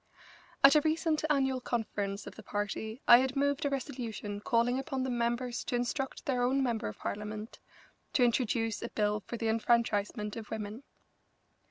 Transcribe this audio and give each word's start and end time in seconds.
At 0.63 0.73
a 0.73 0.81
recent 0.81 1.23
annual 1.29 1.61
conference 1.61 2.25
of 2.25 2.33
the 2.33 2.41
party 2.41 3.03
I 3.07 3.19
had 3.19 3.35
moved 3.35 3.65
a 3.65 3.69
resolution 3.69 4.39
calling 4.39 4.79
upon 4.79 5.03
the 5.03 5.11
members 5.11 5.63
to 5.65 5.75
instruct 5.75 6.25
their 6.25 6.41
own 6.41 6.63
member 6.63 6.87
of 6.87 6.97
Parliament 6.97 7.59
to 8.13 8.23
introduce 8.25 8.81
a 8.81 8.89
bill 8.89 9.19
for 9.19 9.37
the 9.37 9.47
enfranchisement 9.47 10.35
of 10.37 10.49
women. 10.49 10.81